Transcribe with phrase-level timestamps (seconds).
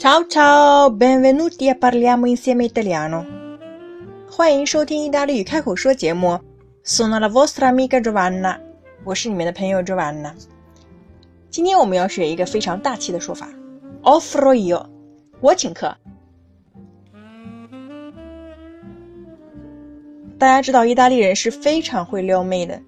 [0.00, 3.22] Ciao ciao, benvenuti a parliamo insieme italiano。
[4.30, 6.40] 欢迎收听意大利语开口说节目。
[6.82, 8.58] Sono la vostra amica Giovanna，
[9.04, 10.32] 我是你们的朋友 Giovanna。
[11.50, 13.50] 今天我们要学一个非常大气的说法
[14.02, 14.86] ，offro io，
[15.42, 15.94] 我请客。
[20.38, 22.80] 大家知道意大利人是非常会撩妹的。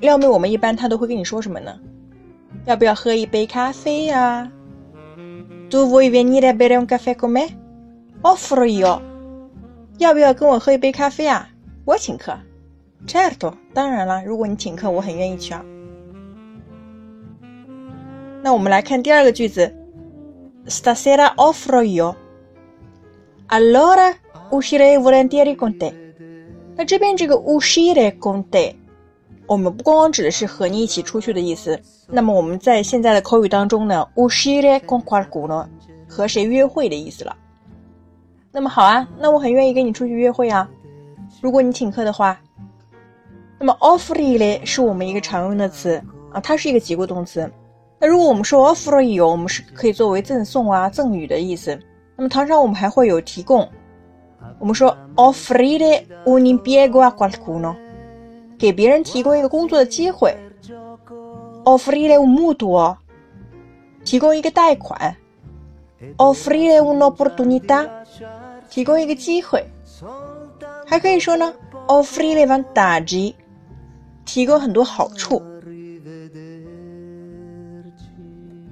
[0.00, 1.76] 撩妹我们一般他都会跟你说什么呢？
[2.66, 4.48] 要不要喝一杯咖啡呀
[5.69, 7.47] ？Do vuoi venire a bere un caffè con me?
[8.21, 9.01] Offro io。
[9.97, 11.49] 要不要跟我喝一杯咖啡啊？
[11.85, 12.37] 我请客。
[13.07, 15.63] Certo，当然了，如果你请客，我很愿意去啊。
[18.41, 19.73] 那我们来看第二个句子，
[20.67, 24.15] Stasera offro io。Allora
[24.49, 25.93] uscirei volentieri con te。
[26.75, 28.75] 那这边这个 uscire con te。
[29.50, 35.66] 我们不光光指的是和你一起出去的意思，那么我们在现在的口语当中呢，uscire con qualcuno
[36.08, 37.36] 和谁约会的意思了。
[38.52, 40.70] 那么好啊，那我很愿意跟你出去约会啊，
[41.40, 42.38] 如果你请客的话。
[43.58, 46.00] 那么 offrire 是我们一个常用的词
[46.32, 47.50] 啊，它是一个及物动词。
[47.98, 51.76] 那如果我们说 offrire，我们是可以作为赠送啊、赠与的意思。
[52.14, 53.68] 那么通常我们还会有提供，
[54.60, 57.74] 我们说 offrire un impiego a qualcuno。
[58.60, 60.36] 给别人提供一个工作的机会
[61.64, 62.94] ，offrire un mutuo，
[64.04, 65.16] 提供一个贷款
[66.18, 67.88] ，offrire un'opportunità，
[68.68, 69.64] 提供一个机会，
[70.86, 71.54] 还可以说呢
[71.88, 73.34] ，offrire vantaggi，
[74.26, 75.42] 提供很多好处。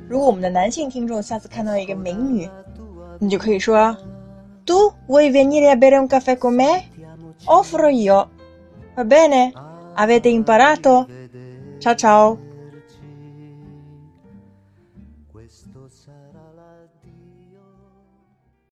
[0.06, 2.47] 如果我们的男性听众下次看到一个美女，
[3.19, 3.97] 你就可以说
[4.66, 6.84] ，Tu vuoi venire a bere un caffè con me?
[7.47, 8.28] Offro io.
[8.94, 9.53] Va bene?
[10.00, 11.09] Avete imparato?
[11.78, 12.38] Ciao ciao!